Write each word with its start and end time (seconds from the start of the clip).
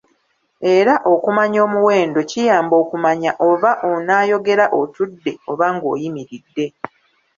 Era 0.75 0.93
okumanya 1.13 1.59
omuwendo 1.67 2.19
kiyamba 2.31 2.75
okumanya 2.83 3.31
oba 3.49 3.71
onaayogera 3.91 4.65
otudde 4.79 5.31
oba 5.51 5.65
ng'oyimiride. 5.75 6.65